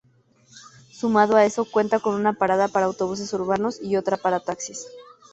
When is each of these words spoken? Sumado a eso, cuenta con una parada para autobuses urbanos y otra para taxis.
Sumado 0.89 1.35
a 1.35 1.45
eso, 1.45 1.63
cuenta 1.63 1.99
con 1.99 2.15
una 2.15 2.33
parada 2.33 2.67
para 2.67 2.87
autobuses 2.87 3.31
urbanos 3.33 3.79
y 3.83 3.97
otra 3.97 4.17
para 4.17 4.39
taxis. 4.39 4.87